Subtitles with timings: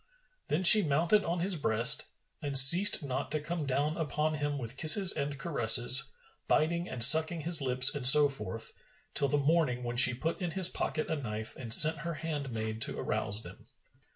[0.47, 2.05] Then she mounted on his breast
[2.41, 6.05] and ceased not to come down upon him with kisses and caresses,
[6.47, 8.71] biting and sucking his lips and so forth,
[9.13, 9.83] till the morning.
[9.83, 13.67] when she put in his pocket a knife and sent her handmaid to arouse them.